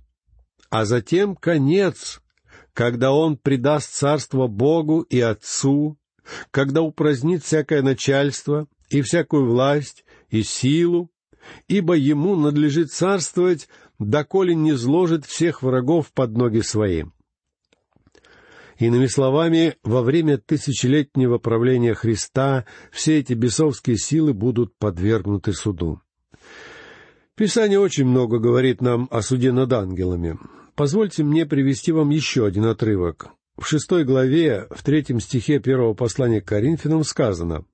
«А 0.69 0.85
затем 0.85 1.35
конец, 1.35 2.21
когда 2.75 3.13
Он 3.13 3.39
предаст 3.39 3.95
царство 3.95 4.49
Богу 4.49 5.01
и 5.01 5.19
Отцу, 5.21 5.99
когда 6.51 6.83
упразднит 6.83 7.43
всякое 7.43 7.81
начальство 7.81 8.67
и 8.91 9.01
всякую 9.01 9.47
власть 9.47 10.05
и 10.29 10.43
силу, 10.43 11.11
ибо 11.69 11.95
Ему 11.95 12.37
надлежит 12.37 12.93
царствовать, 12.93 13.69
доколе 13.99 14.55
не 14.55 14.73
зложит 14.73 15.25
всех 15.25 15.63
врагов 15.63 16.13
под 16.13 16.37
ноги 16.37 16.61
своим. 16.61 17.13
Иными 18.79 19.07
словами, 19.07 19.75
во 19.83 20.03
время 20.03 20.39
тысячелетнего 20.39 21.39
правления 21.39 21.95
Христа 21.95 22.65
все 22.93 23.19
эти 23.19 23.33
бесовские 23.33 23.97
силы 23.97 24.33
будут 24.33 24.77
подвергнуты 24.79 25.53
суду. 25.53 26.01
Писание 27.35 27.81
очень 27.81 28.05
много 28.05 28.39
говорит 28.39 28.81
нам 28.81 29.09
о 29.11 29.23
суде 29.23 29.51
над 29.53 29.73
ангелами. 29.73 30.39
Позвольте 30.77 31.25
мне 31.25 31.45
привести 31.45 31.91
вам 31.91 32.11
еще 32.11 32.47
один 32.47 32.67
отрывок. 32.67 33.31
В 33.57 33.67
шестой 33.67 34.05
главе, 34.05 34.69
в 34.71 34.85
третьем 34.85 35.19
стихе 35.19 35.59
первого 35.59 35.95
послания 35.95 36.41
к 36.41 36.47
Коринфянам 36.47 37.03
сказано 37.03 37.65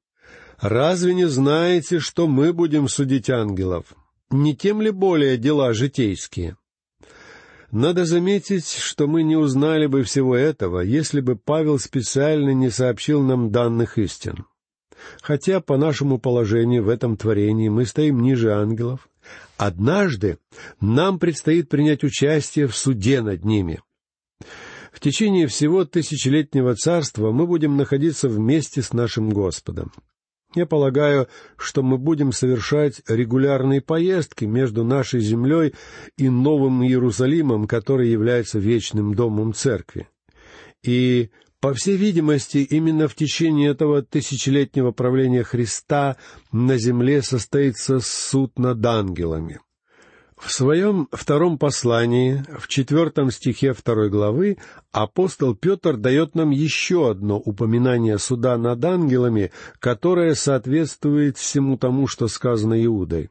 «Разве 0.58 1.12
не 1.12 1.28
знаете, 1.28 1.98
что 1.98 2.26
мы 2.26 2.54
будем 2.54 2.88
судить 2.88 3.28
ангелов? 3.28 3.94
Не 4.34 4.56
тем 4.56 4.82
ли 4.82 4.90
более 4.90 5.36
дела 5.36 5.72
житейские?» 5.74 6.56
Надо 7.70 8.04
заметить, 8.04 8.68
что 8.68 9.06
мы 9.06 9.22
не 9.22 9.36
узнали 9.36 9.86
бы 9.86 10.02
всего 10.02 10.34
этого, 10.34 10.80
если 10.80 11.20
бы 11.20 11.36
Павел 11.36 11.78
специально 11.78 12.50
не 12.50 12.68
сообщил 12.70 13.22
нам 13.22 13.52
данных 13.52 13.96
истин. 13.96 14.44
Хотя 15.22 15.60
по 15.60 15.76
нашему 15.76 16.18
положению 16.18 16.82
в 16.82 16.88
этом 16.88 17.16
творении 17.16 17.68
мы 17.68 17.86
стоим 17.86 18.22
ниже 18.22 18.52
ангелов, 18.52 19.08
однажды 19.56 20.38
нам 20.80 21.20
предстоит 21.20 21.68
принять 21.68 22.02
участие 22.02 22.66
в 22.66 22.76
суде 22.76 23.22
над 23.22 23.44
ними. 23.44 23.82
В 24.92 24.98
течение 24.98 25.46
всего 25.46 25.84
тысячелетнего 25.84 26.74
царства 26.74 27.30
мы 27.30 27.46
будем 27.46 27.76
находиться 27.76 28.28
вместе 28.28 28.82
с 28.82 28.92
нашим 28.92 29.30
Господом. 29.30 29.92
Я 30.54 30.66
полагаю, 30.66 31.28
что 31.56 31.82
мы 31.82 31.98
будем 31.98 32.32
совершать 32.32 33.02
регулярные 33.08 33.80
поездки 33.80 34.44
между 34.44 34.84
нашей 34.84 35.20
землей 35.20 35.74
и 36.16 36.28
Новым 36.28 36.82
Иерусалимом, 36.84 37.66
который 37.66 38.08
является 38.10 38.60
вечным 38.60 39.14
домом 39.14 39.52
церкви. 39.52 40.08
И, 40.84 41.30
по 41.60 41.74
всей 41.74 41.96
видимости, 41.96 42.58
именно 42.58 43.08
в 43.08 43.16
течение 43.16 43.70
этого 43.70 44.02
тысячелетнего 44.02 44.92
правления 44.92 45.42
Христа 45.42 46.16
на 46.52 46.78
земле 46.78 47.22
состоится 47.22 47.98
суд 48.00 48.58
над 48.58 48.84
ангелами. 48.86 49.60
В 50.44 50.52
своем 50.52 51.08
втором 51.10 51.56
послании, 51.56 52.44
в 52.58 52.68
четвертом 52.68 53.30
стихе 53.30 53.72
второй 53.72 54.10
главы, 54.10 54.58
апостол 54.92 55.54
Петр 55.54 55.96
дает 55.96 56.34
нам 56.34 56.50
еще 56.50 57.10
одно 57.10 57.38
упоминание 57.38 58.18
суда 58.18 58.58
над 58.58 58.84
ангелами, 58.84 59.52
которое 59.80 60.34
соответствует 60.34 61.38
всему 61.38 61.78
тому, 61.78 62.06
что 62.06 62.28
сказано 62.28 62.84
Иудой. 62.84 63.30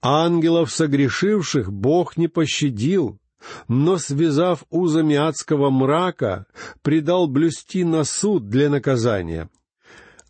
«Ангелов 0.00 0.70
согрешивших 0.70 1.72
Бог 1.72 2.16
не 2.16 2.28
пощадил, 2.28 3.18
но, 3.66 3.98
связав 3.98 4.62
узами 4.70 5.16
адского 5.16 5.70
мрака, 5.70 6.46
предал 6.82 7.26
блюсти 7.26 7.82
на 7.82 8.04
суд 8.04 8.48
для 8.48 8.70
наказания, 8.70 9.50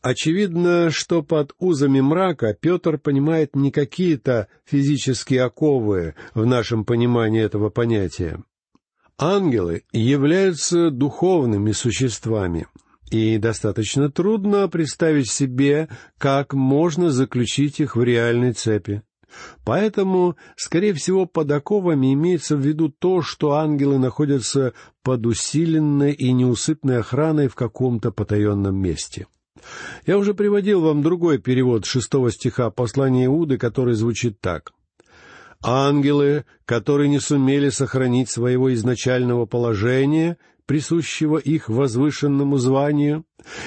Очевидно, 0.03 0.91
что 0.91 1.23
под 1.23 1.55
узами 1.61 2.01
мрака 2.01 2.57
Петр 2.61 2.99
понимает 2.99 3.55
не 3.55 3.71
какие-то 3.71 4.49
физические 4.65 5.45
оковы 5.45 6.17
в 6.35 6.45
нашем 6.45 6.85
понимании 6.85 7.41
этого 7.41 7.71
понятия. 7.71 8.43
Ангелы 9.17 9.85
являются 9.93 10.91
духовными 10.91 11.71
существами, 11.71 12.67
и 13.13 13.39
достаточно 13.39 14.11
трудно 14.11 14.67
представить 14.69 15.31
себе, 15.31 15.89
как 16.19 16.53
можно 16.53 17.11
заключить 17.11 17.79
их 17.79 17.95
в 17.95 18.03
реальной 18.03 18.55
цепи. 18.55 19.03
Поэтому, 19.65 20.37
скорее 20.57 20.95
всего, 20.95 21.27
под 21.27 21.53
оковами 21.53 22.13
имеется 22.13 22.57
в 22.57 22.61
виду 22.61 22.89
то, 22.89 23.23
что 23.23 23.53
ангелы 23.53 23.99
находятся 23.99 24.73
под 25.05 25.27
усиленной 25.27 26.13
и 26.13 26.33
неусыпной 26.33 26.99
охраной 26.99 27.47
в 27.47 27.55
каком-то 27.55 28.11
потаенном 28.11 28.75
месте. 28.75 29.29
Я 30.07 30.19
уже 30.19 30.35
приводил 30.35 30.81
вам 30.81 31.03
другой 31.03 31.39
перевод 31.39 31.85
шестого 31.85 32.31
стиха 32.31 32.71
послания 32.71 33.27
Иуды, 33.27 33.59
который 33.59 33.95
звучит 33.95 34.41
так. 34.41 34.73
«Ангелы, 35.65 36.45
которые 36.65 37.09
не 37.09 37.21
сумели 37.21 37.69
сохранить 37.69 38.29
своего 38.29 38.75
изначального 38.75 39.47
положения, 39.47 40.37
присущего 40.67 41.39
их 41.39 41.69
возвышенному 41.69 42.57
званию, 42.57 43.25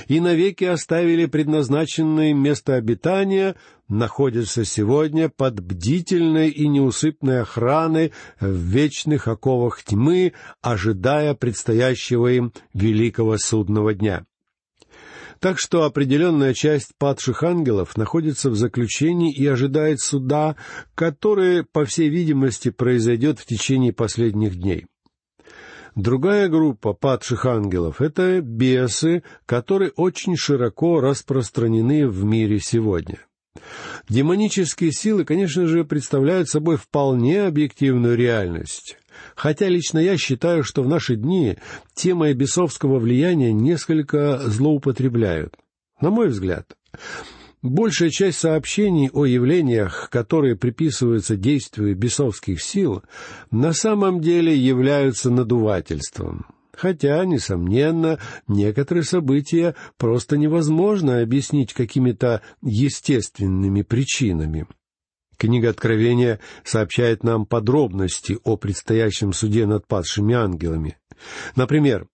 и 0.07 0.19
навеки 0.19 0.63
оставили 0.63 1.25
предназначенное 1.25 2.33
место 2.33 2.75
обитания, 2.75 3.55
находятся 3.87 4.65
сегодня 4.65 5.29
под 5.29 5.59
бдительной 5.59 6.49
и 6.49 6.67
неусыпной 6.67 7.41
охраной 7.41 8.11
в 8.39 8.49
вечных 8.49 9.27
оковах 9.27 9.83
тьмы, 9.83 10.33
ожидая 10.61 11.33
предстоящего 11.33 12.27
им 12.31 12.53
великого 12.73 13.37
судного 13.37 13.93
дня. 13.93 14.25
Так 15.39 15.60
что 15.60 15.84
определенная 15.84 16.54
часть 16.54 16.92
падших 16.98 17.44
ангелов 17.44 17.98
находится 17.98 18.50
в 18.50 18.56
заключении 18.56 19.34
и 19.34 19.46
ожидает 19.46 20.00
суда, 20.00 20.56
который, 20.96 21.63
по 21.63 21.86
всей 21.86 22.10
видимости, 22.10 22.69
произойдет 22.69 23.39
в 23.39 23.45
течение 23.45 23.93
последних 23.93 24.56
дней. 24.56 24.86
Другая 25.95 26.50
группа 26.50 26.93
падших 26.93 27.45
ангелов— 27.45 28.02
это 28.02 28.41
бесы, 28.41 29.24
которые 29.45 29.91
очень 29.95 30.36
широко 30.36 31.00
распространены 31.00 32.08
в 32.08 32.26
мире 32.26 32.60
сегодня. 32.60 33.19
Демонические 34.10 34.91
силы, 34.91 35.24
конечно 35.24 35.65
же, 35.67 35.86
представляют 35.86 36.50
собой 36.50 36.76
вполне 36.76 37.43
объективную 37.43 38.17
реальность. 38.17 38.98
Хотя 39.36 39.67
лично 39.67 39.99
я 39.99 40.17
считаю, 40.17 40.63
что 40.63 40.84
в 40.84 40.88
наши 40.88 41.15
дни 41.15 41.58
темой 41.93 42.34
бесовского 42.34 42.99
влияния 42.99 43.51
несколько 43.54 44.39
злоупотребляют. 44.39 45.56
На 46.01 46.10
мой 46.10 46.28
взгляд, 46.28 46.75
большая 47.62 48.10
часть 48.10 48.39
сообщений 48.39 49.10
о 49.12 49.25
явлениях, 49.25 50.10
которые 50.12 50.56
приписываются 50.56 51.36
действию 51.36 51.95
бесовских 51.95 52.62
сил, 52.62 53.04
на 53.51 53.73
самом 53.73 54.21
деле 54.21 54.56
являются 54.56 55.30
надувательством. 55.30 56.45
Хотя, 56.73 57.23
несомненно, 57.23 58.19
некоторые 58.47 59.04
события 59.04 59.75
просто 59.97 60.38
невозможно 60.38 61.21
объяснить 61.21 61.73
какими-то 61.73 62.41
естественными 62.62 63.82
причинами. 63.82 64.67
Книга 65.38 65.69
Откровения 65.69 66.39
сообщает 66.63 67.24
нам 67.24 67.45
подробности 67.45 68.38
о 68.43 68.58
предстоящем 68.58 69.34
суде 69.34 69.65
над 69.65 69.88
падшими 69.88 70.36
ангелами. 70.36 70.98
Например, 71.56 72.08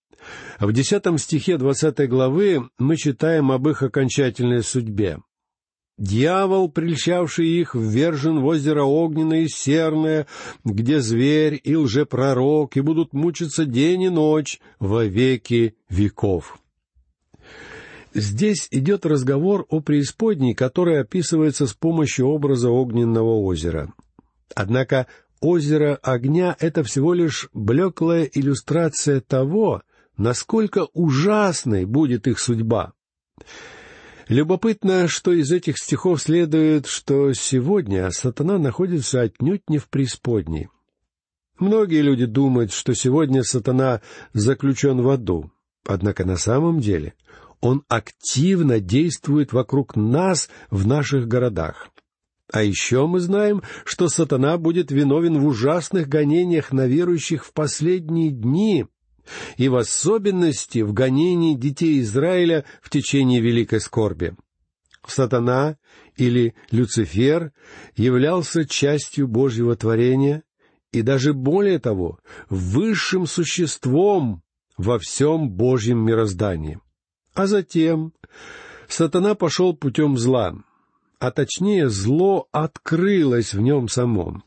в 0.59 0.71
десятом 0.73 1.17
стихе 1.17 1.57
двадцатой 1.57 2.07
главы 2.07 2.69
мы 2.77 2.95
читаем 2.97 3.51
об 3.51 3.67
их 3.67 3.81
окончательной 3.81 4.63
судьбе. 4.63 5.19
«Дьявол, 5.97 6.71
прельщавший 6.71 7.47
их, 7.47 7.75
ввержен 7.75 8.39
в 8.39 8.45
озеро 8.45 8.83
огненное 8.83 9.41
и 9.41 9.47
серное, 9.47 10.25
где 10.63 10.99
зверь 10.99 11.59
и 11.63 11.75
лжепророк, 11.75 12.75
и 12.75 12.81
будут 12.81 13.13
мучиться 13.13 13.65
день 13.65 14.03
и 14.03 14.09
ночь 14.09 14.59
во 14.79 15.03
веки 15.03 15.75
веков». 15.89 16.60
Здесь 18.13 18.67
идет 18.71 19.05
разговор 19.05 19.65
о 19.69 19.79
преисподней, 19.79 20.53
которая 20.53 21.01
описывается 21.01 21.65
с 21.65 21.73
помощью 21.73 22.27
образа 22.27 22.69
огненного 22.69 23.39
озера. 23.39 23.93
Однако 24.53 25.07
озеро 25.39 25.95
огня— 25.95 26.55
это 26.59 26.83
всего 26.83 27.13
лишь 27.13 27.49
блеклая 27.53 28.23
иллюстрация 28.25 29.21
того, 29.21 29.81
насколько 30.17 30.87
ужасной 30.93 31.85
будет 31.85 32.27
их 32.27 32.39
судьба. 32.39 32.91
Любопытно, 34.27 35.07
что 35.07 35.31
из 35.31 35.51
этих 35.51 35.77
стихов 35.77 36.21
следует, 36.21 36.87
что 36.87 37.33
сегодня 37.33 38.09
сатана 38.11 38.57
находится 38.57 39.21
отнюдь 39.21 39.63
не 39.69 39.77
в 39.77 39.87
преисподней. 39.87 40.67
Многие 41.59 42.01
люди 42.01 42.25
думают, 42.25 42.73
что 42.73 42.93
сегодня 42.93 43.43
сатана 43.43 44.01
заключен 44.33 45.01
в 45.01 45.09
аду, 45.09 45.51
однако 45.85 46.25
на 46.25 46.35
самом 46.35 46.79
деле 46.79 47.13
он 47.61 47.83
активно 47.87 48.79
действует 48.79 49.53
вокруг 49.53 49.95
нас 49.95 50.49
в 50.69 50.85
наших 50.85 51.27
городах. 51.27 51.89
А 52.51 52.63
еще 52.63 53.07
мы 53.07 53.21
знаем, 53.21 53.61
что 53.85 54.09
сатана 54.09 54.57
будет 54.57 54.91
виновен 54.91 55.39
в 55.39 55.45
ужасных 55.45 56.09
гонениях 56.09 56.73
на 56.73 56.85
верующих 56.85 57.45
в 57.45 57.53
последние 57.53 58.31
дни, 58.31 58.87
и 59.55 59.69
в 59.69 59.75
особенности 59.75 60.79
в 60.79 60.91
гонении 60.91 61.55
детей 61.55 62.01
Израиля 62.01 62.65
в 62.81 62.89
течение 62.89 63.39
великой 63.39 63.79
скорби. 63.79 64.35
Сатана 65.07 65.77
или 66.17 66.55
Люцифер 66.71 67.53
являлся 67.95 68.65
частью 68.65 69.27
Божьего 69.27 69.75
творения 69.75 70.43
и 70.91 71.01
даже 71.01 71.33
более 71.33 71.79
того, 71.79 72.19
высшим 72.49 73.25
существом 73.25 74.43
во 74.77 74.99
всем 74.99 75.49
Божьем 75.49 75.99
мироздании. 76.05 76.79
А 77.33 77.47
затем 77.47 78.13
сатана 78.87 79.35
пошел 79.35 79.75
путем 79.75 80.17
зла, 80.17 80.55
а 81.19 81.31
точнее 81.31 81.89
зло 81.89 82.47
открылось 82.51 83.53
в 83.53 83.61
нем 83.61 83.87
самом. 83.87 84.43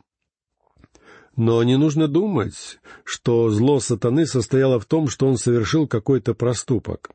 Но 1.37 1.63
не 1.65 1.77
нужно 1.77 2.07
думать, 2.07 2.79
что 3.05 3.51
зло 3.51 3.81
сатаны 3.81 4.27
состояло 4.27 4.79
в 4.79 4.85
том, 4.87 5.09
что 5.09 5.27
он 5.27 5.37
совершил 5.37 5.89
какой-то 5.89 6.35
проступок. 6.35 7.11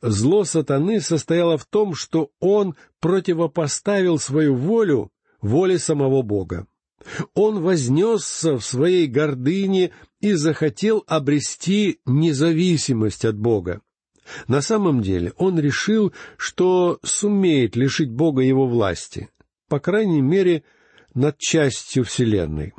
Зло 0.00 0.44
сатаны 0.44 1.00
состояло 1.00 1.58
в 1.58 1.66
том, 1.66 1.94
что 1.94 2.30
он 2.40 2.76
противопоставил 3.00 4.18
свою 4.18 4.54
волю 4.54 5.10
воле 5.40 5.78
самого 5.78 6.22
Бога. 6.22 6.66
Он 7.34 7.62
вознесся 7.62 8.56
в 8.56 8.64
своей 8.64 9.06
гордыне 9.06 9.92
и 10.20 10.32
захотел 10.32 11.04
обрести 11.06 12.00
независимость 12.04 13.24
от 13.24 13.36
Бога. 13.36 13.80
На 14.48 14.60
самом 14.60 15.02
деле 15.02 15.32
он 15.36 15.58
решил, 15.58 16.12
что 16.36 16.98
сумеет 17.02 17.76
лишить 17.76 18.10
Бога 18.10 18.42
его 18.42 18.66
власти, 18.66 19.28
по 19.68 19.78
крайней 19.78 20.20
мере, 20.20 20.62
над 21.14 21.38
частью 21.38 22.04
Вселенной. 22.04 22.74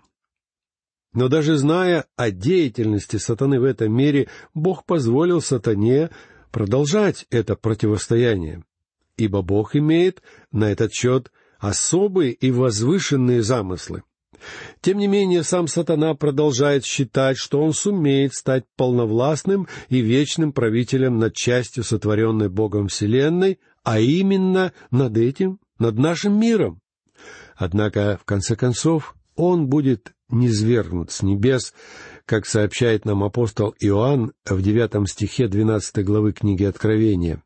Но 1.13 1.29
даже 1.29 1.57
зная 1.57 2.05
о 2.15 2.29
деятельности 2.29 3.17
сатаны 3.17 3.59
в 3.59 3.63
этом 3.63 3.91
мире, 3.91 4.27
Бог 4.53 4.85
позволил 4.85 5.41
сатане 5.41 6.11
продолжать 6.51 7.25
это 7.31 7.55
противостояние, 7.55 8.63
ибо 9.15 9.41
Бог 9.41 9.75
имеет 9.75 10.21
на 10.51 10.71
этот 10.71 10.93
счет 10.93 11.31
особые 11.59 12.33
и 12.33 12.51
возвышенные 12.51 13.41
замыслы. 13.41 14.03
Тем 14.81 14.97
не 14.97 15.07
менее, 15.07 15.43
сам 15.43 15.67
сатана 15.67 16.13
продолжает 16.13 16.85
считать, 16.85 17.37
что 17.37 17.61
он 17.61 17.73
сумеет 17.73 18.33
стать 18.33 18.65
полновластным 18.75 19.67
и 19.89 19.99
вечным 19.99 20.53
правителем 20.53 21.19
над 21.19 21.33
частью 21.33 21.83
сотворенной 21.83 22.49
Богом 22.49 22.87
Вселенной, 22.87 23.59
а 23.83 23.99
именно 23.99 24.73
над 24.91 25.17
этим, 25.17 25.59
над 25.79 25.97
нашим 25.97 26.39
миром. 26.39 26.81
Однако, 27.55 28.19
в 28.21 28.25
конце 28.25 28.55
концов, 28.55 29.15
он 29.35 29.67
будет 29.67 30.13
низвергнут 30.29 31.11
с 31.11 31.23
небес, 31.23 31.73
как 32.25 32.45
сообщает 32.45 33.05
нам 33.05 33.23
апостол 33.23 33.73
Иоанн 33.79 34.33
в 34.45 34.61
девятом 34.61 35.07
стихе 35.07 35.47
двенадцатой 35.47 36.03
главы 36.03 36.33
книги 36.33 36.63
Откровения. 36.63 37.41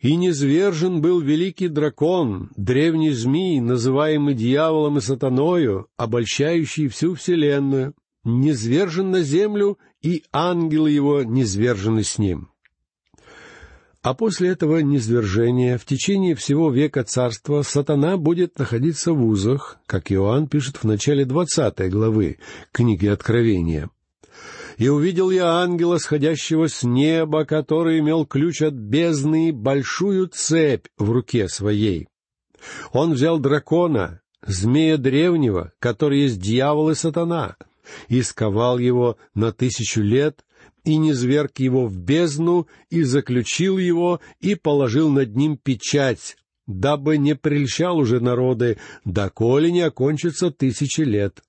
«И 0.00 0.14
низвержен 0.14 1.00
был 1.00 1.20
великий 1.20 1.68
дракон, 1.68 2.50
древний 2.56 3.12
змей, 3.12 3.60
называемый 3.60 4.34
дьяволом 4.34 4.98
и 4.98 5.00
сатаною, 5.00 5.88
обольщающий 5.96 6.88
всю 6.88 7.14
вселенную, 7.14 7.94
низвержен 8.24 9.10
на 9.10 9.22
землю, 9.22 9.78
и 10.02 10.22
ангелы 10.32 10.90
его 10.90 11.22
низвержены 11.22 12.02
с 12.02 12.18
ним». 12.18 12.50
А 14.06 14.14
после 14.14 14.50
этого 14.50 14.78
низвержения 14.78 15.78
в 15.78 15.84
течение 15.84 16.36
всего 16.36 16.70
века 16.70 17.02
царства 17.02 17.62
сатана 17.62 18.16
будет 18.16 18.56
находиться 18.56 19.12
в 19.12 19.26
узах, 19.26 19.78
как 19.86 20.12
Иоанн 20.12 20.46
пишет 20.46 20.76
в 20.76 20.84
начале 20.84 21.24
двадцатой 21.24 21.88
главы 21.88 22.38
книги 22.70 23.08
Откровения. 23.08 23.90
«И 24.76 24.88
увидел 24.88 25.30
я 25.30 25.62
ангела, 25.62 25.98
сходящего 25.98 26.68
с 26.68 26.82
неба, 26.82 27.44
который 27.44 27.98
имел 28.00 28.26
ключ 28.26 28.62
от 28.62 28.74
бездны 28.74 29.48
и 29.48 29.52
большую 29.52 30.28
цепь 30.28 30.86
в 30.98 31.10
руке 31.10 31.48
своей. 31.48 32.08
Он 32.92 33.12
взял 33.12 33.38
дракона, 33.38 34.20
змея 34.46 34.96
древнего, 34.96 35.72
который 35.78 36.22
есть 36.22 36.40
дьявол 36.40 36.90
и 36.90 36.94
сатана, 36.94 37.56
и 38.08 38.22
сковал 38.22 38.78
его 38.78 39.16
на 39.34 39.52
тысячу 39.52 40.02
лет, 40.02 40.44
и 40.84 40.96
низверг 40.96 41.58
его 41.58 41.86
в 41.86 41.96
бездну, 41.96 42.68
и 42.90 43.02
заключил 43.02 43.78
его, 43.78 44.20
и 44.40 44.54
положил 44.54 45.10
над 45.10 45.34
ним 45.36 45.56
печать, 45.56 46.36
дабы 46.66 47.18
не 47.18 47.34
прельщал 47.34 47.98
уже 47.98 48.20
народы, 48.20 48.78
доколе 49.04 49.72
не 49.72 49.80
окончится 49.80 50.50
тысячи 50.50 51.00
лет. 51.00 51.42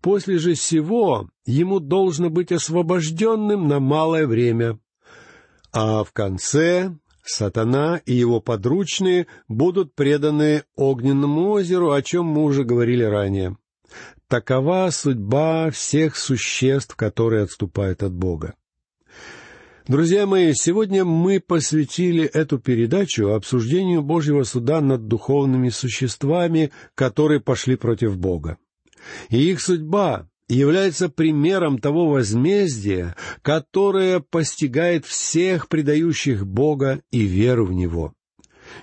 После 0.00 0.38
же 0.38 0.54
сего 0.54 1.28
ему 1.44 1.80
должно 1.80 2.30
быть 2.30 2.52
освобожденным 2.52 3.68
на 3.68 3.80
малое 3.80 4.26
время. 4.26 4.78
А 5.72 6.04
в 6.04 6.12
конце 6.12 6.94
сатана 7.24 8.00
и 8.04 8.12
его 8.12 8.40
подручные 8.40 9.26
будут 9.48 9.94
преданы 9.94 10.64
огненному 10.76 11.50
озеру, 11.50 11.92
о 11.92 12.02
чем 12.02 12.26
мы 12.26 12.44
уже 12.44 12.64
говорили 12.64 13.04
ранее. 13.04 13.56
Такова 14.28 14.88
судьба 14.90 15.70
всех 15.70 16.16
существ, 16.16 16.96
которые 16.96 17.44
отступают 17.44 18.02
от 18.02 18.12
Бога. 18.12 18.54
Друзья 19.88 20.26
мои, 20.26 20.52
сегодня 20.54 21.04
мы 21.04 21.40
посвятили 21.40 22.24
эту 22.24 22.58
передачу 22.58 23.30
обсуждению 23.30 24.02
Божьего 24.02 24.44
суда 24.44 24.80
над 24.80 25.08
духовными 25.08 25.70
существами, 25.70 26.70
которые 26.94 27.40
пошли 27.40 27.74
против 27.76 28.16
Бога. 28.16 28.58
И 29.30 29.50
их 29.50 29.60
судьба 29.60 30.28
является 30.48 31.08
примером 31.08 31.78
того 31.78 32.08
возмездия, 32.08 33.16
которое 33.42 34.20
постигает 34.20 35.06
всех 35.06 35.68
предающих 35.68 36.46
Бога 36.46 37.02
и 37.10 37.22
веру 37.22 37.66
в 37.66 37.72
Него. 37.72 38.14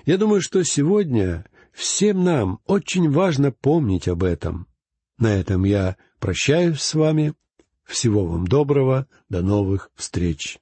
Я 0.04 0.18
думаю, 0.18 0.40
что 0.40 0.62
сегодня 0.62 1.44
всем 1.72 2.24
нам 2.24 2.60
очень 2.66 3.10
важно 3.10 3.52
помнить 3.52 4.08
об 4.08 4.22
этом. 4.22 4.66
На 5.18 5.34
этом 5.34 5.64
я 5.64 5.96
прощаюсь 6.18 6.80
с 6.80 6.94
вами. 6.94 7.34
Всего 7.84 8.24
вам 8.24 8.46
доброго. 8.46 9.06
До 9.28 9.42
новых 9.42 9.90
встреч. 9.96 10.59